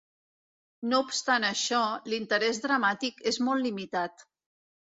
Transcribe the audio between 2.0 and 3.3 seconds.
l'interès dramàtic